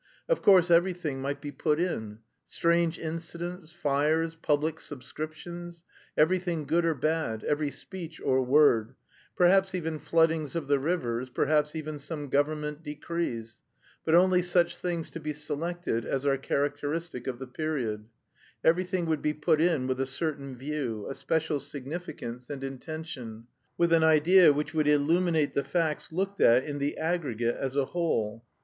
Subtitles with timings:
[0.27, 5.83] Of course everything might be put in: strange incidents, fires, public subscriptions,
[6.17, 8.95] anything good or bad, every speech or word,
[9.35, 13.61] perhaps even floodings of the rivers, perhaps even some government decrees,
[14.03, 18.05] but only such things to be selected as are characteristic of the period;
[18.63, 23.45] everything would be put in with a certain view, a special significance and intention,
[23.77, 27.85] with an idea which would illuminate the facts looked at in the aggregate, as a
[27.85, 28.43] whole.